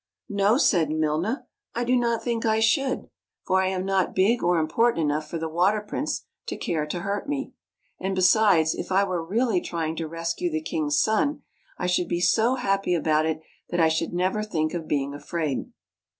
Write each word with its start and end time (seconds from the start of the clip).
"No," 0.29 0.57
said 0.57 0.89
Milna," 0.89 1.45
I 1.75 1.83
do 1.83 1.95
not 1.95 2.23
think 2.23 2.43
I 2.43 2.59
should, 2.59 3.07
for 3.45 3.61
I 3.61 3.67
am 3.67 3.85
not 3.85 4.15
big 4.15 4.41
or 4.41 4.57
important 4.57 5.03
enough 5.03 5.29
for 5.29 5.37
the 5.37 5.47
Water 5.47 5.79
Prince 5.79 6.25
to 6.47 6.57
care 6.57 6.87
to 6.87 7.01
hurt 7.01 7.29
me. 7.29 7.53
And 7.99 8.15
besides, 8.15 8.73
if 8.73 8.91
I 8.91 9.03
were 9.03 9.23
really 9.23 9.61
trying 9.61 9.95
to 9.97 10.07
rescue 10.07 10.49
the 10.49 10.59
king's 10.63 10.99
son, 10.99 11.43
I 11.77 11.85
should 11.85 12.07
be 12.07 12.19
so 12.19 12.55
happy 12.55 12.95
about 12.95 13.27
it 13.27 13.41
that 13.69 13.79
I 13.79 13.89
should 13.89 14.11
never 14.11 14.41
think 14.41 14.73
of 14.73 14.87
being 14.87 15.13
afraid." 15.13 15.71